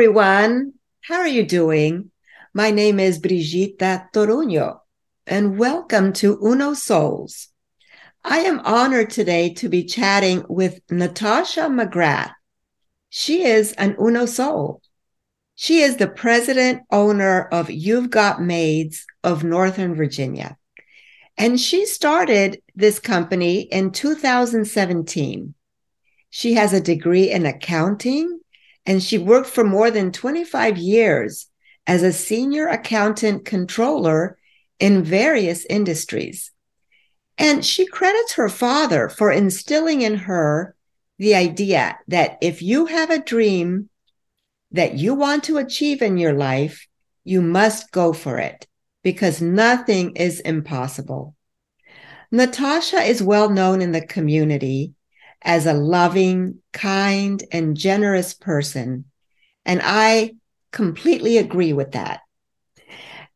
[0.00, 0.72] everyone.
[1.02, 2.10] How are you doing?
[2.54, 4.78] My name is Brigitta Toruño,
[5.26, 7.48] and welcome to Uno Souls.
[8.24, 12.32] I am honored today to be chatting with Natasha McGrath.
[13.10, 14.80] She is an Uno Soul.
[15.54, 20.56] She is the president owner of You've Got Maids of Northern Virginia.
[21.36, 25.52] And she started this company in 2017.
[26.30, 28.39] She has a degree in accounting
[28.90, 31.46] and she worked for more than 25 years
[31.86, 34.36] as a senior accountant controller
[34.80, 36.50] in various industries.
[37.38, 40.74] And she credits her father for instilling in her
[41.18, 43.90] the idea that if you have a dream
[44.72, 46.88] that you want to achieve in your life,
[47.22, 48.66] you must go for it
[49.04, 51.36] because nothing is impossible.
[52.32, 54.94] Natasha is well known in the community
[55.42, 59.06] as a loving, kind, and generous person.
[59.64, 60.34] And I
[60.72, 62.20] completely agree with that.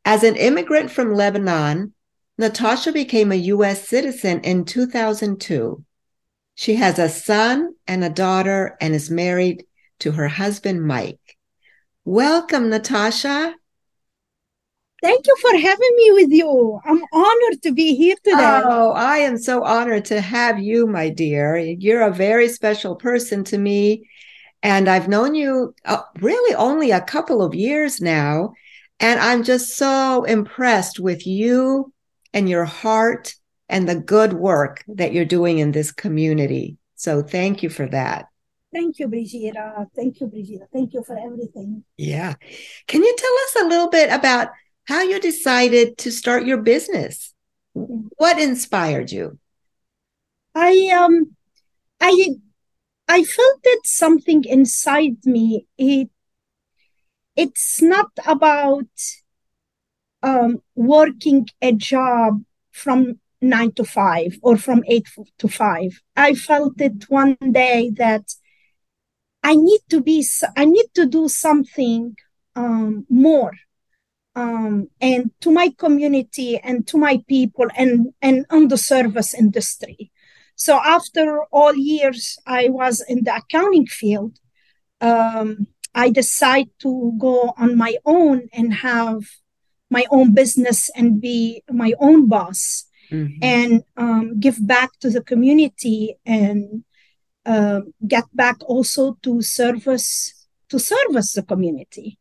[0.05, 1.95] As an immigrant from Lebanon,
[2.37, 3.89] Natasha became a U.S.
[3.89, 5.85] citizen in 2002.
[6.55, 9.65] She has a son and a daughter and is married
[10.01, 11.37] to her husband, Mike.
[12.05, 13.55] Welcome, Natasha.
[15.05, 16.81] Thank you for having me with you.
[16.83, 18.63] I'm honored to be here today.
[18.65, 21.59] Oh, I am so honored to have you, my dear.
[21.59, 24.09] You're a very special person to me.
[24.63, 28.55] And I've known you uh, really only a couple of years now.
[28.99, 31.93] And I'm just so impressed with you
[32.33, 33.35] and your heart
[33.69, 36.79] and the good work that you're doing in this community.
[36.95, 38.25] So thank you for that.
[38.73, 39.87] Thank you, Brigitta.
[39.95, 40.65] Thank you, Brigitta.
[40.73, 41.85] Thank you for everything.
[41.99, 42.35] Yeah.
[42.87, 44.49] Can you tell us a little bit about
[44.87, 47.35] how you decided to start your business.
[47.73, 49.39] What inspired you?
[50.55, 51.37] I um
[52.01, 52.37] I
[53.09, 55.67] I felt that something inside me.
[55.77, 56.11] It
[57.37, 58.89] it's not about
[60.23, 62.43] um, working a job
[62.73, 65.07] from nine to five or from eight
[65.39, 66.01] to five.
[66.17, 68.35] I felt it one day that
[69.43, 70.25] I need to be,
[70.57, 72.17] I need to do something
[72.57, 73.53] um, more
[74.37, 80.11] um, and to my community and to my people and, and on the service industry.
[80.57, 84.39] So after all years I was in the accounting field,
[85.01, 89.21] um, I decided to go on my own and have
[89.91, 93.39] my own business and be my own boss mm-hmm.
[93.43, 96.85] and um, give back to the community and
[97.47, 102.19] uh, get back also to service to service the community.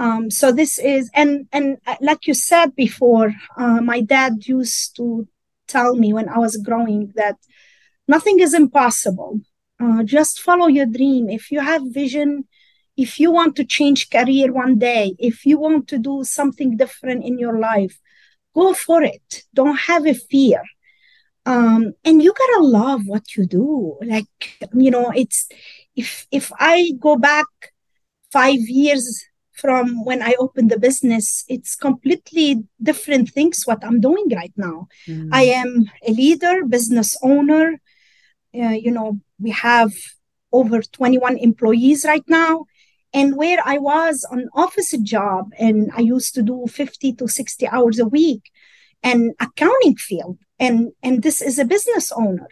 [0.00, 4.96] Um, so this is and and uh, like you said before, uh, my dad used
[4.96, 5.28] to
[5.68, 7.36] tell me when I was growing that
[8.08, 9.40] nothing is impossible.
[9.78, 11.28] Uh, just follow your dream.
[11.28, 12.48] If you have vision,
[12.96, 17.22] if you want to change career one day, if you want to do something different
[17.22, 18.00] in your life,
[18.54, 19.44] go for it.
[19.52, 20.62] Don't have a fear.
[21.44, 23.98] Um, and you gotta love what you do.
[24.00, 24.32] Like
[24.72, 25.46] you know, it's
[25.94, 27.48] if if I go back
[28.32, 29.26] five years
[29.60, 34.88] from when I opened the business, it's completely different things what I'm doing right now.
[35.06, 35.28] Mm.
[35.32, 37.80] I am a leader, business owner.
[38.54, 39.92] Uh, you know, we have
[40.52, 42.64] over 21 employees right now.
[43.12, 47.66] And where I was on office job and I used to do 50 to 60
[47.68, 48.50] hours a week
[49.02, 50.38] and accounting field.
[50.58, 52.48] And, and this is a business owner.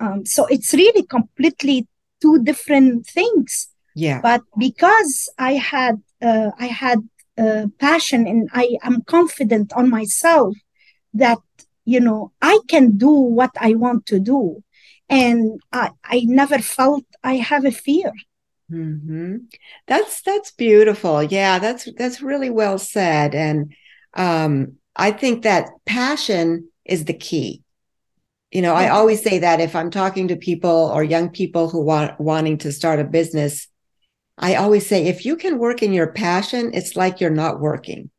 [0.00, 1.86] Um, so it's really completely
[2.20, 3.68] two different things.
[3.94, 4.20] Yeah.
[4.20, 6.98] But because I had uh, I had
[7.38, 10.56] uh, passion and I am confident on myself
[11.12, 11.38] that
[11.84, 14.62] you know I can do what I want to do,
[15.08, 18.12] and I I never felt I have a fear.
[18.70, 19.36] Mm-hmm.
[19.86, 21.22] That's that's beautiful.
[21.22, 23.74] Yeah, that's that's really well said, and
[24.14, 27.62] um, I think that passion is the key.
[28.50, 31.82] You know, I always say that if I'm talking to people or young people who
[31.82, 33.68] want wanting to start a business,
[34.36, 38.10] I always say if you can work in your passion, it's like you're not working.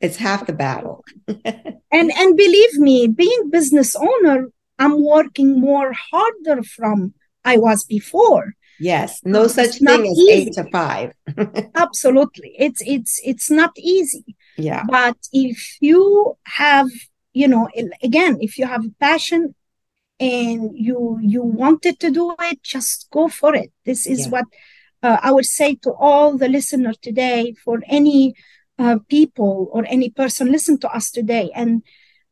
[0.00, 1.04] It's half the battle.
[1.26, 7.14] and and believe me, being business owner, I'm working more harder from
[7.44, 8.54] I was before.
[8.80, 10.32] Yes, no it's such thing as easy.
[10.32, 11.12] eight to five.
[11.74, 14.36] Absolutely, it's it's it's not easy.
[14.56, 16.88] Yeah, but if you have,
[17.32, 17.68] you know,
[18.02, 19.54] again, if you have a passion
[20.20, 23.72] and you you wanted to do it, just go for it.
[23.84, 24.30] This is yeah.
[24.30, 24.44] what
[25.02, 28.34] uh, I would say to all the listeners today, for any
[28.78, 31.82] uh, people or any person listen to us today, and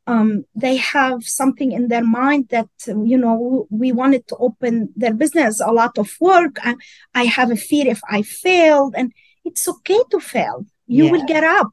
[0.07, 5.15] um, they have something in their mind that you know we wanted to open their
[5.15, 6.59] business a lot of work.
[6.65, 6.81] And
[7.15, 9.13] i have a fear if i failed and
[9.45, 10.65] it's okay to fail.
[10.87, 11.11] You yeah.
[11.11, 11.69] will get up.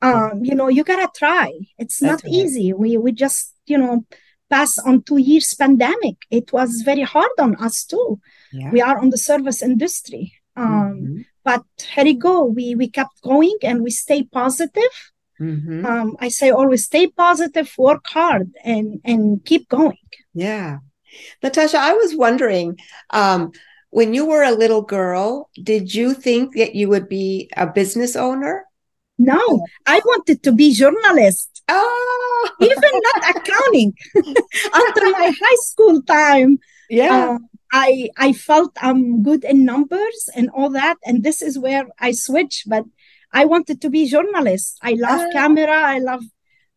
[0.00, 1.52] Um, you know you gotta try.
[1.78, 2.40] It's That's not right.
[2.40, 2.72] easy.
[2.72, 4.04] We we just you know
[4.48, 6.16] pass on two years pandemic.
[6.30, 8.20] It was very hard on us too
[8.52, 8.70] yeah.
[8.70, 11.20] we are on the service industry um, mm-hmm.
[11.44, 11.62] but
[11.94, 15.86] here you go we we kept going and we stay positive Mm-hmm.
[15.86, 19.98] Um, I say always stay positive, work hard, and and keep going.
[20.34, 20.78] Yeah,
[21.42, 22.78] Natasha, I was wondering
[23.10, 23.52] um,
[23.90, 28.16] when you were a little girl, did you think that you would be a business
[28.16, 28.64] owner?
[29.18, 31.62] No, I wanted to be journalist.
[31.68, 33.92] Oh, even not accounting.
[34.74, 36.58] After my high school time,
[36.90, 37.36] yeah.
[37.36, 37.38] Uh,
[37.72, 42.12] I I felt I'm good in numbers and all that, and this is where I
[42.12, 42.68] switched.
[42.68, 42.84] But
[43.32, 44.78] I wanted to be journalist.
[44.82, 45.32] I love ah.
[45.32, 45.80] camera.
[45.94, 46.24] I love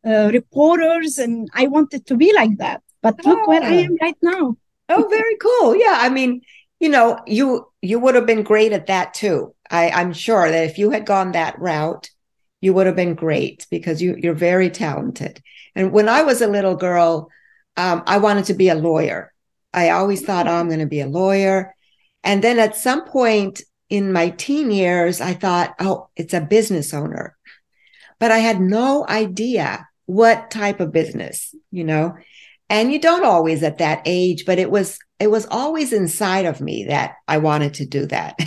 [0.06, 2.82] uh, reporters, and I wanted to be like that.
[3.02, 3.86] But look where I ah.
[3.86, 4.58] am right now.
[4.90, 5.76] oh, very cool.
[5.76, 6.42] Yeah, I mean,
[6.80, 9.56] you know, you you would have been great at that too.
[9.70, 12.10] I, I'm sure that if you had gone that route,
[12.60, 15.42] you would have been great because you you're very talented.
[15.76, 17.30] And when I was a little girl,
[17.78, 19.31] um, I wanted to be a lawyer.
[19.74, 21.76] I always thought, oh, I'm going to be a lawyer.
[22.24, 26.94] And then at some point, in my teen years, I thought, oh, it's a business
[26.94, 27.38] owner.
[28.20, 32.16] But I had no idea what type of business, you know.
[32.70, 36.62] And you don't always at that age, but it was it was always inside of
[36.62, 38.38] me that I wanted to do that.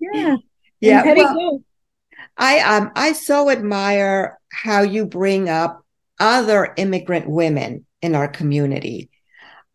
[0.00, 0.36] yeah.
[0.78, 1.02] Yeah.
[1.14, 1.62] Well,
[2.36, 5.82] I um I so admire how you bring up
[6.20, 9.08] other immigrant women in our community.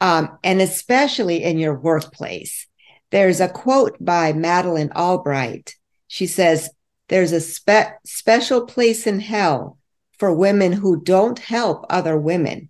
[0.01, 2.67] Um, and especially in your workplace.
[3.11, 5.75] There's a quote by Madeleine Albright.
[6.07, 6.69] She says,
[7.07, 9.77] There's a spe- special place in hell
[10.17, 12.69] for women who don't help other women.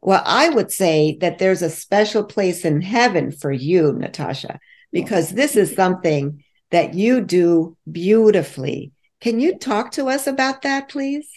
[0.00, 4.58] Well, I would say that there's a special place in heaven for you, Natasha,
[4.92, 8.92] because this is something that you do beautifully.
[9.20, 11.28] Can you talk to us about that, please?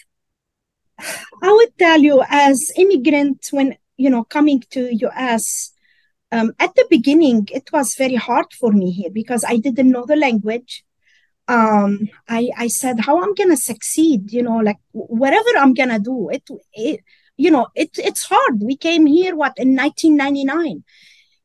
[1.42, 5.74] I would tell you, as immigrant, when you know coming to US,
[6.34, 10.04] um, at the beginning, it was very hard for me here because I didn't know
[10.04, 10.84] the language.
[11.46, 16.30] Um, I, I said, how I'm gonna succeed, you know, like whatever I'm gonna do,
[16.30, 16.42] it,
[16.72, 17.00] it
[17.36, 18.62] you know, it, it's hard.
[18.62, 20.82] We came here, what, in 1999.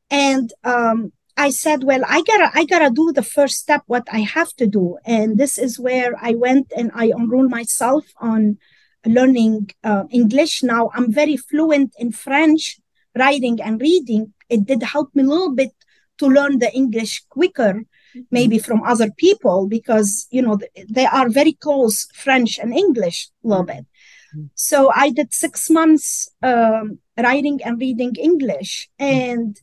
[0.09, 4.21] And um, I said, well, I gotta, I gotta do the first step, what I
[4.21, 4.97] have to do.
[5.05, 8.57] And this is where I went and I enrolled myself on
[9.05, 10.63] learning uh, English.
[10.63, 12.79] Now I'm very fluent in French,
[13.15, 15.71] writing and reading, it did help me a little bit
[16.17, 18.21] to learn the English quicker, mm-hmm.
[18.31, 20.59] maybe from other people, because, you know,
[20.89, 23.85] they are very close, French and English a little bit.
[24.35, 24.45] Mm-hmm.
[24.55, 28.89] So I did six months um, writing and reading English.
[28.99, 29.57] And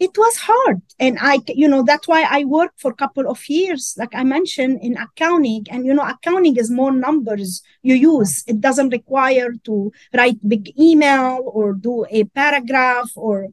[0.00, 3.48] it was hard and i you know that's why i worked for a couple of
[3.48, 8.44] years like i mentioned in accounting and you know accounting is more numbers you use
[8.46, 13.48] it doesn't require to write big email or do a paragraph or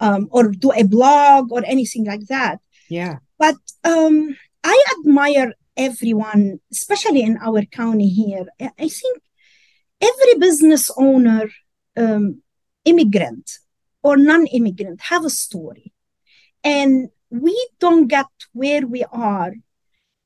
[0.00, 2.60] um, or do a blog or anything like that.
[2.88, 3.18] Yeah.
[3.38, 8.46] But um, I admire everyone, especially in our county here.
[8.60, 9.22] I think
[10.00, 11.48] every business owner,
[11.96, 12.42] um,
[12.84, 13.58] immigrant
[14.04, 15.92] or non-immigrant, have a story,
[16.62, 19.54] and we don't get where we are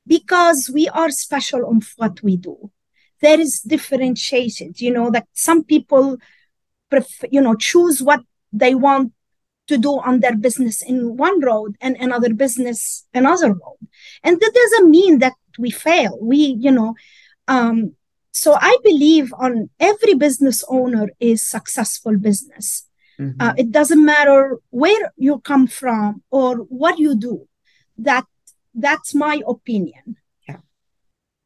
[0.06, 2.70] because we are special on what we do.
[3.20, 4.74] There is differentiation.
[4.76, 6.18] You know that some people,
[6.90, 8.20] prefer, you know, choose what
[8.52, 9.12] they want
[9.68, 13.78] to do on their business in one road and another business another road
[14.24, 16.94] and that doesn't mean that we fail we you know
[17.48, 17.92] um,
[18.32, 22.87] so i believe on every business owner is successful business
[23.18, 23.40] mm-hmm.
[23.40, 27.46] uh, it doesn't matter where you come from or what you do
[27.96, 28.24] that
[28.74, 30.16] that's my opinion
[30.48, 30.56] yeah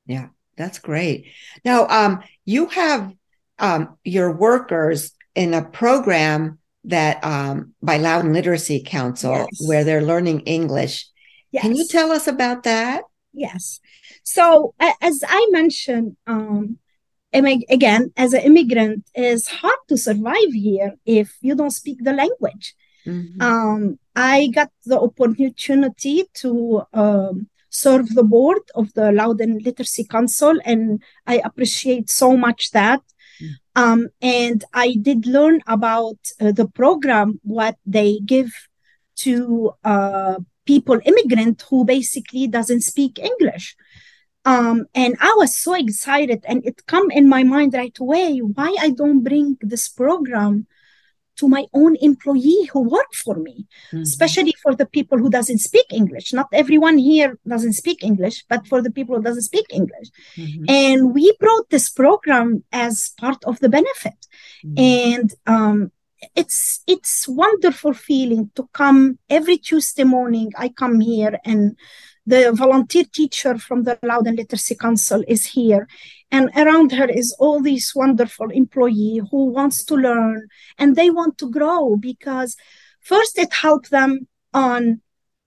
[0.06, 1.26] yeah that's great
[1.64, 3.12] now um, you have
[3.58, 9.68] um, your workers in a program that um, by Loudoun Literacy Council, yes.
[9.68, 11.06] where they're learning English.
[11.52, 11.62] Yes.
[11.62, 13.04] Can you tell us about that?
[13.32, 13.80] Yes.
[14.24, 16.78] So as I mentioned, um,
[17.32, 22.74] again, as an immigrant, it's hard to survive here if you don't speak the language.
[23.06, 23.42] Mm-hmm.
[23.42, 30.58] Um, I got the opportunity to um, serve the board of the Loudoun Literacy Council,
[30.64, 33.00] and I appreciate so much that.
[33.74, 38.52] Um, and I did learn about uh, the program, what they give
[39.16, 40.36] to uh,
[40.66, 43.76] people, immigrant who basically doesn't speak English.
[44.44, 48.76] Um, and I was so excited, and it come in my mind right away why
[48.80, 50.66] I don't bring this program
[51.36, 54.02] to my own employee who work for me, mm-hmm.
[54.02, 56.32] especially for the people who doesn't speak English.
[56.32, 60.08] Not everyone here doesn't speak English, but for the people who doesn't speak English.
[60.36, 60.64] Mm-hmm.
[60.68, 64.26] And we brought this program as part of the benefit.
[64.64, 64.78] Mm-hmm.
[64.78, 65.92] And um,
[66.36, 70.52] it's it's wonderful feeling to come every Tuesday morning.
[70.56, 71.76] I come here and
[72.26, 75.88] the volunteer teacher from the Loudoun Literacy Council is here.
[76.30, 80.48] And around her is all these wonderful employee who wants to learn
[80.78, 82.56] and they want to grow because
[83.00, 85.00] first it helps them on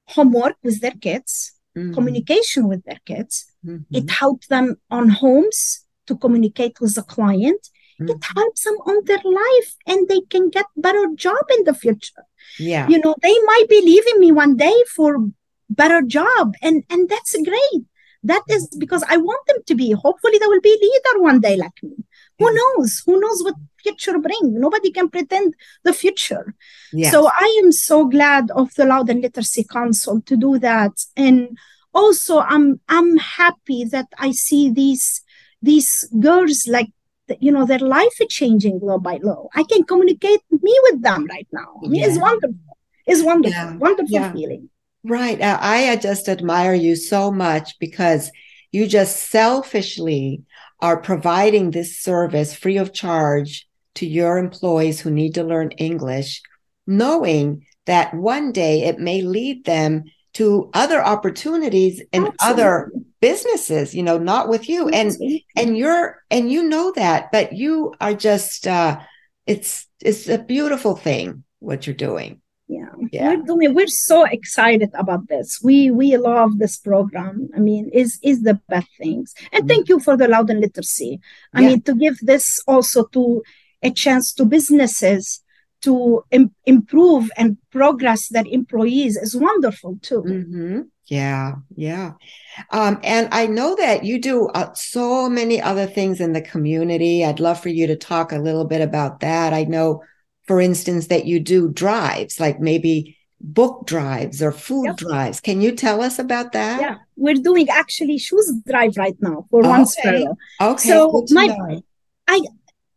[0.07, 1.93] homework with their kids, mm-hmm.
[1.93, 3.45] communication with their kids.
[3.65, 3.95] Mm-hmm.
[3.95, 7.69] It helps them on homes to communicate with the client.
[7.99, 8.09] Mm-hmm.
[8.09, 12.25] It helps them on their life and they can get better job in the future.
[12.59, 12.87] Yeah.
[12.89, 15.17] You know, they might be leaving me one day for
[15.69, 16.53] better job.
[16.61, 17.83] And and that's great.
[18.23, 18.79] That is mm-hmm.
[18.79, 19.91] because i want them to be.
[19.91, 21.95] Hopefully they will be leader one day like me.
[22.39, 22.55] Who mm-hmm.
[22.55, 23.03] knows?
[23.05, 24.59] Who knows what future bring?
[24.59, 25.53] Nobody can pretend
[25.83, 26.55] the future.
[26.91, 27.11] Yes.
[27.11, 30.93] so i am so glad of the loudoun literacy council to do that.
[31.15, 31.57] And
[31.93, 35.21] also i'm i'm happy that i see these
[35.61, 36.89] these girls like
[37.39, 41.25] you know their life is changing low by low i can communicate me with them
[41.27, 41.79] right now.
[41.83, 42.07] I mean, yeah.
[42.07, 42.55] it's wonderful.
[43.07, 43.55] It's wonderful.
[43.55, 43.75] Yeah.
[43.77, 44.33] wonderful yeah.
[44.33, 44.69] feeling
[45.07, 45.39] Right.
[45.41, 48.31] I just admire you so much because
[48.71, 50.41] you just selfishly
[50.79, 56.41] are providing this service free of charge to your employees who need to learn English,
[56.87, 62.35] knowing that one day it may lead them to other opportunities in Absolutely.
[62.41, 64.89] other businesses, you know, not with you.
[64.91, 65.45] Absolutely.
[65.55, 68.99] And and you're and you know that, but you are just uh
[69.45, 73.29] it's it's a beautiful thing what you're doing yeah, yeah.
[73.29, 75.61] We're doing, we're so excited about this.
[75.61, 77.49] We we love this program.
[77.55, 79.35] I mean is is the best things.
[79.51, 79.67] And mm-hmm.
[79.67, 81.19] thank you for the loudoun literacy.
[81.53, 81.67] I yeah.
[81.69, 83.43] mean to give this also to
[83.83, 85.43] a chance to businesses
[85.81, 90.23] to Im- improve and progress their employees is wonderful too.
[90.23, 90.81] Mm-hmm.
[91.05, 91.55] yeah.
[91.75, 92.13] Yeah.
[92.71, 97.23] Um, and i know that you do uh, so many other things in the community.
[97.23, 99.53] I'd love for you to talk a little bit about that.
[99.53, 100.01] I know
[100.47, 104.97] for instance, that you do drives, like maybe book drives or food yep.
[104.97, 105.39] drives.
[105.39, 106.81] Can you tell us about that?
[106.81, 109.69] Yeah, we're doing actually shoes drive right now for okay.
[109.69, 110.37] one sparrow.
[110.61, 110.89] Okay.
[110.89, 111.83] So my, know.
[112.27, 112.41] I,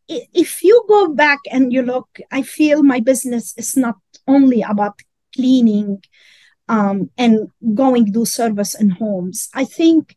[0.08, 5.00] if you go back and you look, I feel my business is not only about
[5.34, 6.02] cleaning
[6.68, 9.48] um, and going do service in homes.
[9.54, 10.16] I think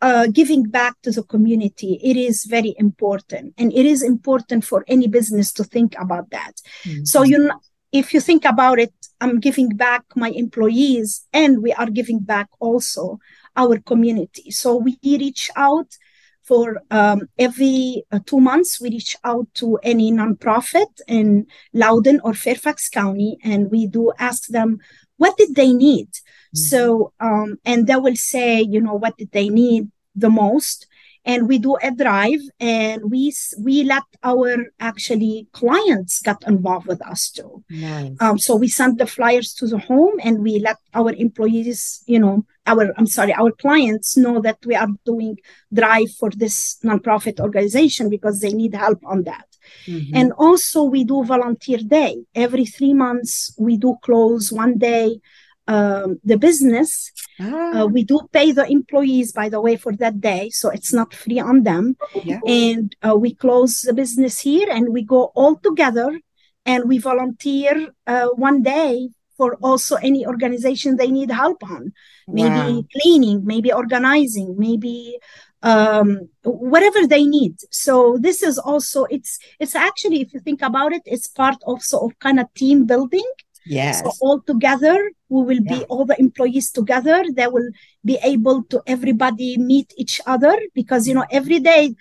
[0.00, 3.54] uh, giving back to the community it is very important.
[3.58, 6.54] And it is important for any business to think about that.
[6.84, 7.04] Mm-hmm.
[7.04, 7.50] so you
[7.92, 12.48] if you think about it i'm giving back my employees and we are giving back
[12.60, 13.18] also
[13.56, 14.50] our community.
[14.50, 15.96] So we reach out
[16.42, 22.34] for um, every uh, two months we reach out to any nonprofit in loudoun or
[22.34, 24.78] fairfax county and we do ask them
[25.20, 26.66] what did they need mm-hmm.
[26.70, 29.82] so um, and they will say you know what did they need
[30.16, 30.86] the most
[31.24, 37.04] and we do a drive and we we let our actually clients get involved with
[37.06, 38.12] us too nice.
[38.20, 42.18] um, so we send the flyers to the home and we let our employees you
[42.18, 45.36] know our i'm sorry our clients know that we are doing
[45.72, 49.46] drive for this nonprofit organization because they need help on that
[49.86, 50.14] mm-hmm.
[50.14, 55.20] and also we do volunteer day every three months we do close one day
[55.66, 57.12] um, the business.
[57.40, 57.80] Ah.
[57.80, 61.14] Uh, we do pay the employees, by the way, for that day, so it's not
[61.14, 61.96] free on them.
[62.24, 62.40] Yeah.
[62.46, 66.18] And uh, we close the business here, and we go all together,
[66.66, 71.92] and we volunteer uh, one day for also any organization they need help on,
[72.28, 72.84] maybe wow.
[72.92, 75.18] cleaning, maybe organizing, maybe
[75.62, 77.54] um, whatever they need.
[77.70, 82.00] So this is also it's it's actually if you think about it, it's part also
[82.06, 83.28] of kind of team building
[83.66, 84.00] Yes.
[84.00, 85.78] So all together, we will yeah.
[85.78, 87.24] be all the employees together.
[87.32, 87.70] They will
[88.04, 91.94] be able to everybody meet each other because you know every day,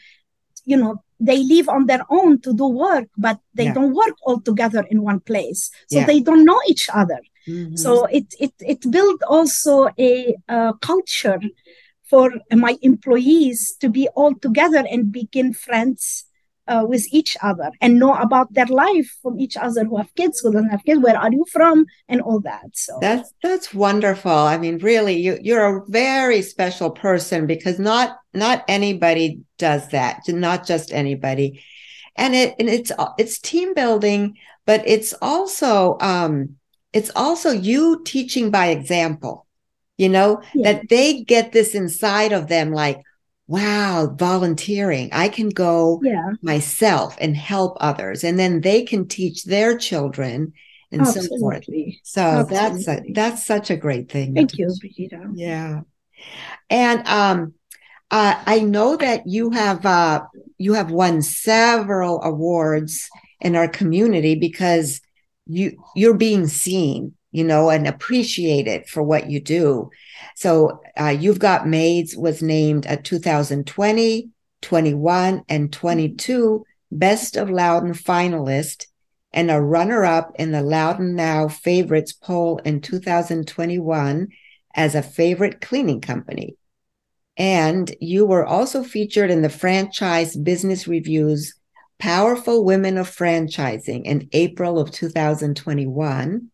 [0.66, 3.74] you know they live on their own to do work, but they yeah.
[3.74, 6.06] don't work all together in one place, so yeah.
[6.06, 7.20] they don't know each other.
[7.48, 7.76] Mm-hmm.
[7.76, 11.40] So it it it built also a, a culture
[12.10, 16.26] for my employees to be all together and begin friends
[16.70, 20.40] uh, with each other and know about their life from each other who have kids
[20.40, 22.98] who don't have kids where are you from and all that so.
[23.02, 24.32] That's that's wonderful.
[24.32, 30.22] I mean really you you're a very special person because not not anybody does that
[30.28, 31.64] not just anybody.
[32.16, 36.56] And it and it's it's team building but it's also um
[36.94, 39.48] it's also you teaching by example
[39.98, 40.74] you know yeah.
[40.74, 43.02] that they get this inside of them like
[43.50, 45.10] wow, volunteering.
[45.12, 46.34] I can go Yeah.
[46.44, 50.54] myself and help others, and then they can teach their children
[50.92, 51.58] and so forth.
[51.58, 52.00] Absolutely.
[52.04, 54.36] So that's a, that's such a great thing.
[54.36, 54.74] Thank you.
[54.80, 55.14] Brigitte.
[55.34, 55.82] Yeah.
[56.70, 57.54] And um
[58.12, 60.22] uh, I know that you have uh
[60.58, 63.10] you have won several awards
[63.42, 65.02] in our community because
[65.48, 69.90] you you're being seen, you know, and appreciate it for what you do.
[70.36, 74.30] So uh, you've got maids was named a 2020,
[74.62, 78.88] 21 and 22 best of Loudoun finalist
[79.32, 84.30] and a runner up in the Loudoun Now favorites poll in 2021
[84.76, 86.56] as a favorite cleaning company.
[87.38, 91.54] And you were also featured in the Franchise Business Review's
[92.00, 96.50] Powerful Women of Franchising in April of 2021.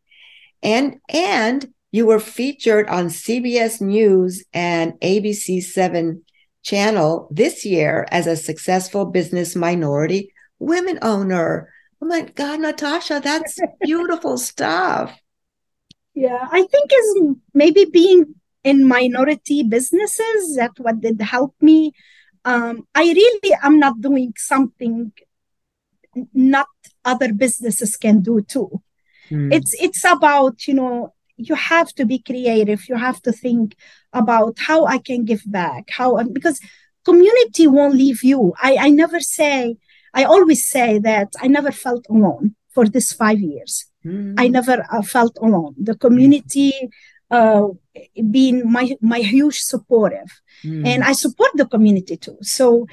[0.64, 6.24] And, and you were featured on CBS News and ABC 7
[6.64, 11.72] channel this year as a successful business minority women owner.
[12.02, 15.18] Oh my God, Natasha, that's beautiful stuff.
[16.14, 21.92] Yeah, I think is maybe being in minority businesses that what did help me.
[22.44, 25.12] Um, I really am not doing something
[26.34, 26.68] not
[27.04, 28.82] other businesses can do too.
[29.30, 29.52] Hmm.
[29.52, 32.88] It's it's about, you know, you have to be creative.
[32.90, 33.76] You have to think
[34.14, 36.60] about how I can give back, how because
[37.04, 38.54] community won't leave you.
[38.62, 39.78] I, I never say,
[40.14, 43.86] I always say that I never felt alone for this five years.
[44.04, 44.36] Hmm.
[44.38, 45.76] I never uh, felt alone.
[45.78, 46.72] The community
[47.32, 47.68] uh,
[48.30, 50.32] being my my huge supportive,
[50.64, 50.86] Hmm.
[50.86, 52.38] and I support the community too.
[52.42, 52.88] So,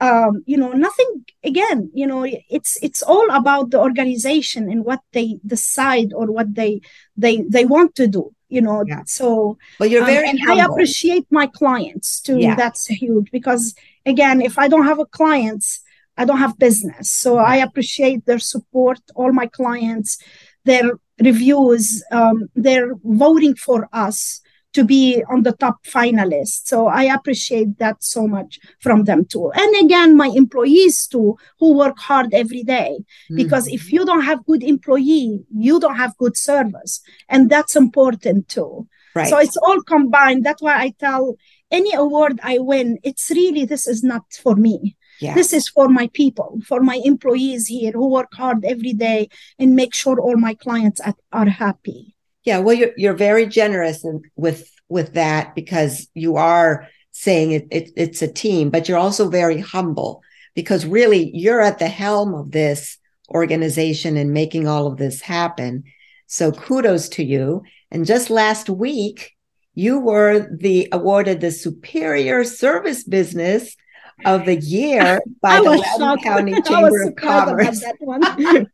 [0.00, 1.90] um, you know, nothing again.
[1.94, 6.80] You know, it's it's all about the organization and what they decide or what they
[7.16, 8.34] they they want to do.
[8.48, 9.02] You know, Yeah.
[9.06, 12.38] so but you're um, very and I appreciate my clients too.
[12.38, 12.54] Yeah.
[12.54, 13.74] That's huge because
[14.06, 15.80] again, if I don't have a clients,
[16.16, 17.10] I don't have business.
[17.10, 20.18] So I appreciate their support, all my clients,
[20.64, 24.40] their reviews, um, their voting for us
[24.74, 26.66] to be on the top finalists.
[26.66, 29.50] So I appreciate that so much from them too.
[29.54, 32.98] And again, my employees too, who work hard every day
[33.34, 33.74] because Mhm.
[33.74, 38.86] if you don't have good employee you don't have good service and that's important too
[39.14, 39.28] right.
[39.28, 41.36] so it's all combined that's why i tell
[41.70, 45.34] any award i win it's really this is not for me yeah.
[45.34, 49.74] this is for my people for my employees here who work hard every day and
[49.76, 52.13] make sure all my clients are, are happy
[52.44, 54.04] Yeah, well, you're you're very generous
[54.36, 59.28] with with that because you are saying it, it it's a team, but you're also
[59.28, 60.22] very humble
[60.54, 62.98] because really you're at the helm of this
[63.30, 65.84] organization and making all of this happen.
[66.26, 67.62] So kudos to you.
[67.90, 69.32] And just last week,
[69.74, 73.76] you were the awarded the Superior Service Business
[74.24, 76.18] of the Year by the Loudoun.
[76.22, 77.84] County Chamber of Commerce.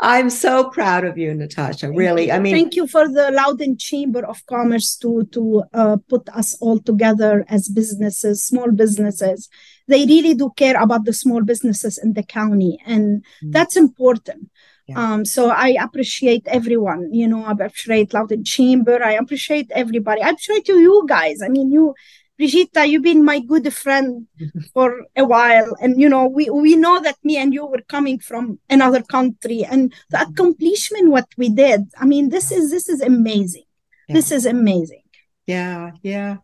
[0.00, 1.90] I'm so proud of you, Natasha.
[1.90, 6.28] Really, I mean, thank you for the Loudoun Chamber of Commerce to to uh, put
[6.30, 9.48] us all together as businesses, small businesses.
[9.86, 13.52] They really do care about the small businesses in the county, and Mm.
[13.52, 14.50] that's important.
[14.86, 14.98] Yeah.
[15.12, 17.12] Um, so I appreciate everyone.
[17.12, 19.02] You know, I appreciate Loudoun Chamber.
[19.02, 20.22] I appreciate everybody.
[20.22, 21.40] I appreciate you, you guys.
[21.42, 21.94] I mean, you.
[22.38, 24.26] Brigitta, you've been my good friend
[24.72, 28.18] for a while, and you know we we know that me and you were coming
[28.20, 31.90] from another country, and the accomplishment what we did.
[31.98, 33.64] I mean, this is this is amazing.
[34.08, 35.02] This is amazing.
[35.46, 36.36] Yeah, yeah.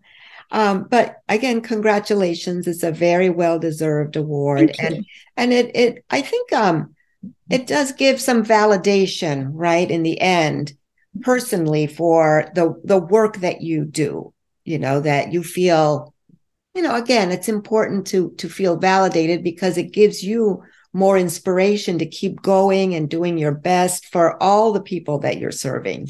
[0.51, 2.67] Um, but again, congratulations.
[2.67, 4.75] It's a very well-deserved award.
[4.79, 6.95] And and it it I think um
[7.49, 10.73] it does give some validation, right, in the end,
[11.23, 14.34] personally for the the work that you do,
[14.65, 16.15] you know, that you feel,
[16.75, 21.99] you know, again, it's important to to feel validated because it gives you more inspiration
[21.99, 26.09] to keep going and doing your best for all the people that you're serving.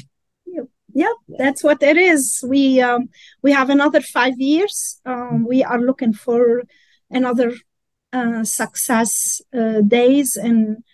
[0.95, 2.41] Yep, that's what it is.
[2.47, 3.09] We um,
[3.41, 5.01] we have another five years.
[5.05, 6.63] Um, we are looking for
[7.11, 7.51] another
[8.13, 10.85] uh, success uh, days and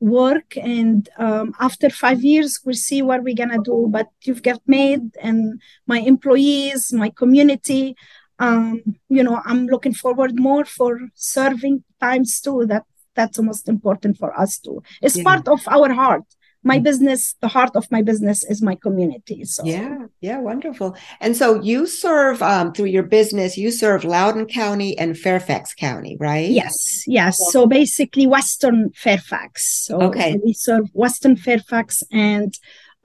[0.00, 0.56] work.
[0.56, 3.86] And um, after five years, we'll see what we're gonna do.
[3.90, 7.96] But you've got Maids and my employees, my community.
[8.38, 12.66] Um, you know, I'm looking forward more for serving times too.
[12.66, 12.84] That
[13.14, 14.82] that's the most important for us too.
[15.02, 15.24] It's Yeah.
[15.24, 16.24] part of our heart
[16.72, 16.84] my Mm.
[16.88, 20.88] business the heart of my business is my community so Yeah, yeah, wonderful.
[21.24, 26.14] And so you serve um, through your business, you serve Loudoun County and Fairfax County,
[26.28, 26.50] right?
[26.62, 26.76] yes
[27.20, 29.50] yes so basically western fairfax
[29.86, 30.30] so Okay.
[30.46, 31.86] we serve western fairfax
[32.32, 32.52] and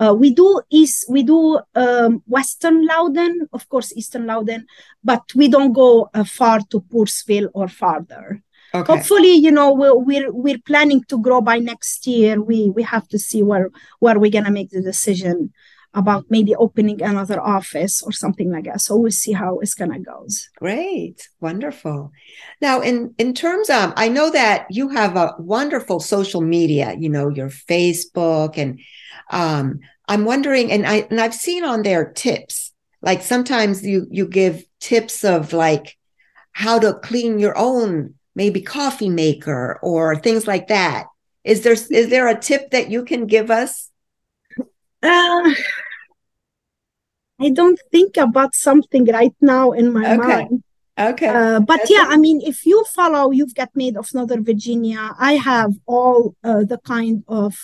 [0.04, 0.48] Uh, we do
[0.80, 1.40] east, we do
[1.84, 4.62] um, Western Loudoun, of course, Eastern Loudoun,
[5.10, 8.26] but we don't go uh, far to Purcellville or farther.
[8.76, 8.92] Okay.
[8.92, 12.42] Hopefully, you know, we're, we're we're planning to grow by next year.
[12.42, 15.54] We we have to see where where we're gonna make the decision
[15.94, 18.82] about maybe opening another office or something like that.
[18.82, 20.26] So we'll see how it's gonna go.
[20.58, 22.12] Great, wonderful.
[22.62, 26.96] Now, in in terms of, I know that you have a wonderful social media.
[26.98, 28.80] You know, your Facebook, and
[29.30, 32.72] um, I'm wondering, and I and I've seen on there tips.
[33.04, 35.96] Like sometimes you you give tips of like
[36.54, 41.08] how to clean your own maybe coffee maker or things like that.
[41.44, 43.92] Is there is there a tip that you can give us?
[45.02, 45.54] Uh,
[47.42, 50.28] I don't think about something right now in my okay.
[50.28, 50.64] mind.
[50.98, 51.28] Okay.
[51.28, 55.12] Uh, but That's yeah, I mean, if you follow You've Got Maids of Northern Virginia,
[55.20, 57.56] I have all uh, the kind of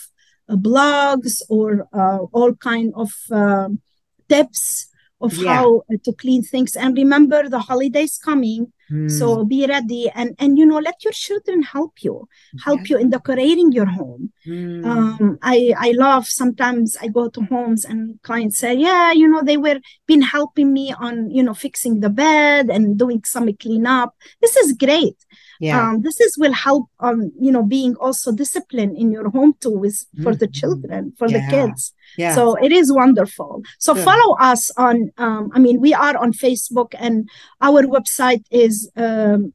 [0.48, 3.80] uh, blogs or uh, all kind of um,
[4.28, 4.89] tips
[5.20, 5.54] of yeah.
[5.54, 6.76] how to clean things.
[6.76, 8.72] And remember, the holidays coming.
[9.06, 9.46] So hmm.
[9.46, 12.26] be ready and and you know let your children help you,
[12.64, 12.86] help yeah.
[12.88, 14.32] you in decorating your home.
[14.44, 14.84] Mm.
[14.84, 19.42] Um, I I love sometimes I go to homes and clients say, yeah, you know
[19.42, 19.78] they were
[20.08, 24.12] been helping me on you know fixing the bed and doing some cleanup.
[24.40, 25.14] This is great.
[25.60, 25.90] Yeah.
[25.90, 29.70] Um, this is will help um you know being also disciplined in your home too
[29.70, 30.38] with for mm.
[30.40, 30.60] the mm-hmm.
[30.60, 31.38] children for yeah.
[31.38, 31.94] the kids.
[32.16, 32.34] Yeah.
[32.34, 33.62] So it is wonderful.
[33.78, 34.04] So Good.
[34.04, 37.28] follow us on, um, I mean, we are on Facebook and
[37.60, 39.52] our website is um,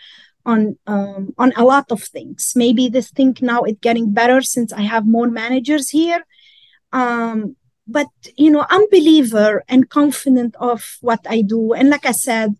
[0.45, 2.53] on um, on a lot of things.
[2.55, 6.25] Maybe this thing now it's getting better since I have more managers here.
[6.91, 7.55] Um,
[7.87, 11.73] but you know, I'm believer and confident of what I do.
[11.73, 12.55] And like I said,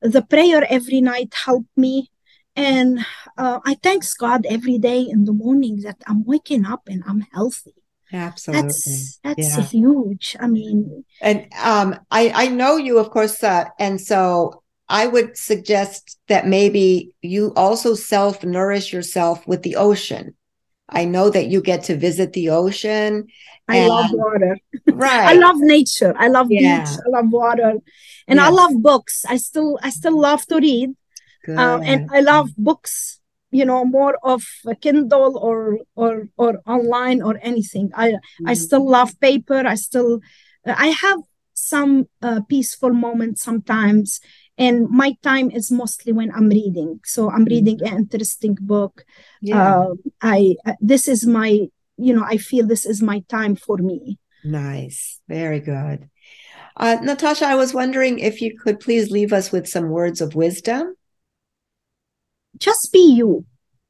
[0.00, 2.10] the prayer every night helped me.
[2.56, 7.04] And uh, I thanks God every day in the morning that I'm waking up and
[7.06, 7.74] I'm healthy.
[8.12, 9.62] Absolutely, that's that's yeah.
[9.64, 10.34] huge.
[10.40, 15.36] I mean, and um, I I know you, of course, uh, and so I would
[15.36, 20.34] suggest that maybe you also self nourish yourself with the ocean.
[20.88, 23.26] I know that you get to visit the ocean.
[23.68, 24.56] I love water.
[24.86, 25.28] Right.
[25.28, 26.14] I love nature.
[26.16, 26.84] I love yeah.
[26.84, 26.96] beach.
[27.06, 27.74] I love water.
[28.26, 28.40] And.
[28.40, 29.24] I love books.
[29.28, 30.90] I still I still love to read.
[31.48, 33.20] Um, and I love books,
[33.50, 37.90] you know, more of a Kindle or or or online or anything.
[37.94, 38.48] I mm-hmm.
[38.48, 39.66] I still love paper.
[39.66, 40.20] I still
[40.66, 41.20] I have
[41.54, 44.20] some uh, peaceful moments sometimes
[44.58, 47.54] and my time is mostly when i'm reading so i'm mm-hmm.
[47.54, 49.04] reading an interesting book
[49.40, 49.78] yeah.
[49.78, 51.66] Uh, i uh, this is my
[51.96, 56.10] you know i feel this is my time for me nice very good
[56.76, 60.34] uh, natasha i was wondering if you could please leave us with some words of
[60.34, 60.94] wisdom
[62.58, 63.44] just be you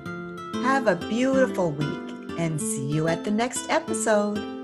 [0.61, 4.56] Have a beautiful week and see you at the next episode.